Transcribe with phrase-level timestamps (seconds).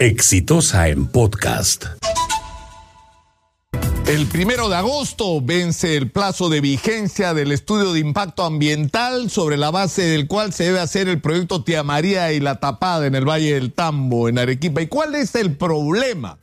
[0.00, 1.84] Exitosa en podcast.
[4.06, 9.58] El primero de agosto vence el plazo de vigencia del estudio de impacto ambiental sobre
[9.58, 13.14] la base del cual se debe hacer el proyecto Tía María y la Tapada en
[13.14, 14.80] el Valle del Tambo, en Arequipa.
[14.80, 16.38] ¿Y cuál es el problema?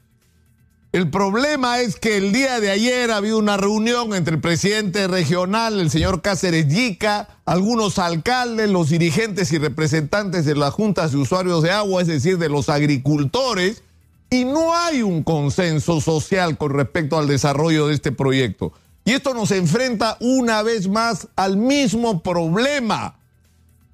[0.97, 5.79] El problema es que el día de ayer había una reunión entre el presidente regional,
[5.79, 11.61] el señor Cáceres Yica, algunos alcaldes, los dirigentes y representantes de las juntas de usuarios
[11.61, 13.83] de agua, es decir, de los agricultores,
[14.31, 18.73] y no hay un consenso social con respecto al desarrollo de este proyecto.
[19.05, 23.19] Y esto nos enfrenta una vez más al mismo problema,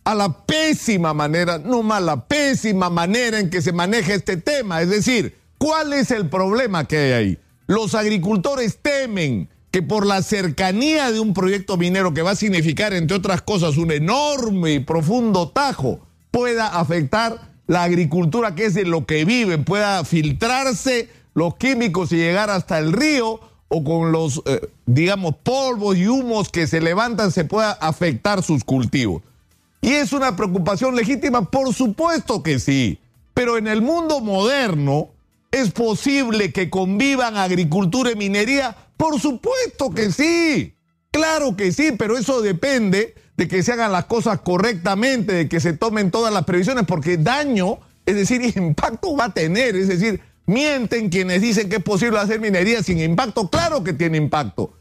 [0.06, 4.82] a la pésima manera, no más la pésima manera en que se maneja este tema.
[4.82, 7.38] Es decir, ¿cuál es el problema que hay ahí?
[7.68, 12.92] Los agricultores temen que por la cercanía de un proyecto minero que va a significar,
[12.92, 18.84] entre otras cosas, un enorme y profundo tajo, pueda afectar la agricultura que es de
[18.84, 24.42] lo que viven pueda filtrarse los químicos y llegar hasta el río o con los,
[24.46, 29.24] eh, digamos, polvos y humos que se levantan se pueda afectar sus cultivos.
[29.80, 31.50] ¿Y es una preocupación legítima?
[31.50, 33.00] Por supuesto que sí.
[33.34, 35.13] Pero en el mundo moderno,
[35.54, 38.76] ¿es posible que convivan agricultura y minería?
[38.98, 40.76] Por supuesto que sí.
[41.12, 45.60] Claro que sí, pero eso depende de que se hagan las cosas correctamente, de que
[45.60, 50.22] se tomen todas las previsiones, porque daño, es decir, impacto va a tener, es decir,
[50.48, 54.74] mienten quienes dicen que es posible hacer minería sin impacto, claro que tiene impacto,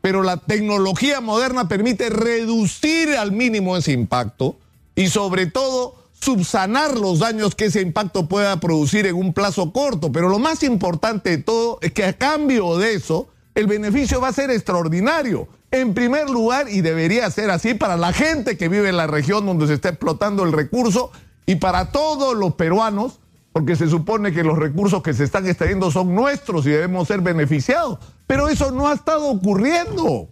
[0.00, 4.58] pero la tecnología moderna permite reducir al mínimo ese impacto
[4.96, 10.12] y sobre todo subsanar los daños que ese impacto pueda producir en un plazo corto,
[10.12, 14.28] pero lo más importante de todo es que a cambio de eso, el beneficio va
[14.28, 18.90] a ser extraordinario en primer lugar, y debería ser así para la gente que vive
[18.90, 21.10] en la región donde se está explotando el recurso
[21.46, 23.20] y para todos los peruanos,
[23.52, 27.22] porque se supone que los recursos que se están extrayendo son nuestros y debemos ser
[27.22, 27.98] beneficiados.
[28.26, 30.28] Pero eso no ha estado ocurriendo.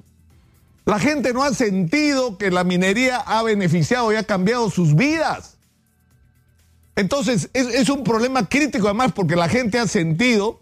[0.85, 5.57] La gente no ha sentido que la minería ha beneficiado y ha cambiado sus vidas.
[7.01, 10.61] Entonces, es, un problema crítico además porque la gente ha sentido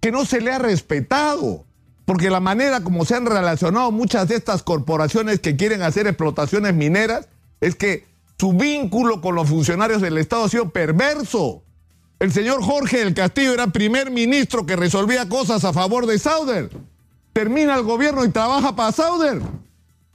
[0.00, 1.64] que no se le ha respetado
[2.04, 6.74] porque la manera como se han relacionado muchas de estas corporaciones que quieren hacer explotaciones
[6.74, 7.28] mineras
[7.60, 8.04] es que
[8.36, 11.62] su vínculo con los funcionarios del Estado ha sido perverso.
[12.18, 16.70] El señor Jorge del Castillo era primer ministro que resolvía cosas a favor de Sauder.
[17.32, 19.40] Termina el gobierno y trabaja para Sauder.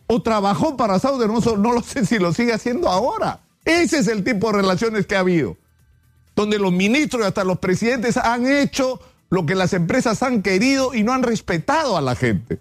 [0.08, 3.40] O trabajó para Sauder, no, no lo sé si lo sigue haciendo ahora.
[3.64, 5.58] Ese es el tipo de relaciones que ha habido.
[6.36, 9.00] Donde los ministros y hasta los presidentes han hecho
[9.30, 12.60] lo que las empresas han querido y no han respetado a la gente.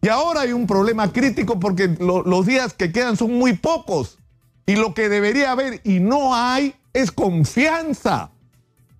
[0.00, 4.18] Y ahora hay un problema crítico porque los días que quedan son muy pocos.
[4.66, 8.30] Y lo que debería haber y no hay es confianza.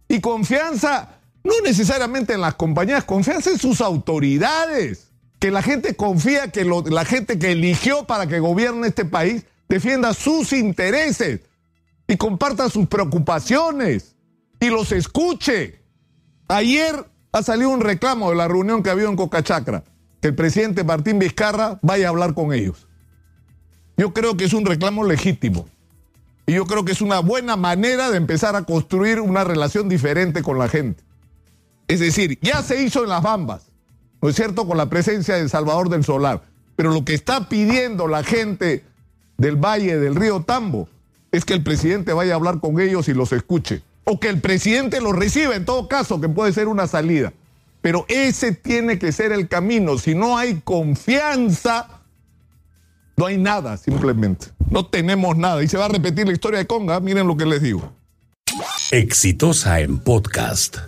[0.09, 5.09] Y confianza no necesariamente en las compañías, confianza en sus autoridades.
[5.39, 10.13] Que la gente confía que la gente que eligió para que gobierne este país defienda
[10.13, 11.41] sus intereses
[12.09, 14.17] y comparta sus preocupaciones
[14.59, 15.83] y los escuche.
[16.49, 19.85] Ayer ha salido un reclamo de la reunión que había en Cocachacra,
[20.21, 22.89] que el presidente Martín Vizcarra vaya a hablar con ellos.
[23.99, 25.69] Yo creo que es un reclamo legítimo.
[26.47, 30.43] Y yo creo que es una buena manera de empezar a construir una relación diferente
[30.43, 31.05] con la gente.
[31.89, 33.67] Es decir, ya se hizo en las Bambas,
[34.23, 36.43] ¿no es cierto?, con la presencia de Salvador del Solar.
[36.75, 38.83] Pero lo que está pidiendo la gente
[39.37, 40.89] del Valle del Río Tambo
[41.33, 44.41] es que el presidente vaya a hablar con ellos y los escuche o que el
[44.41, 47.33] presidente lo reciba, en todo caso, que puede ser una salida.
[47.83, 49.99] Pero ese tiene que ser el camino.
[49.99, 52.01] Si no hay confianza,
[53.17, 54.47] no hay nada, simplemente.
[54.71, 55.63] No tenemos nada.
[55.63, 57.01] Y se va a repetir la historia de Conga.
[57.01, 57.93] Miren lo que les digo.
[58.91, 60.88] Exitosa en podcast.